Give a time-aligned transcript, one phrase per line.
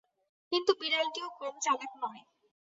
[0.51, 2.21] কিন্তু বিড়ালটিও কম চালাক নয়।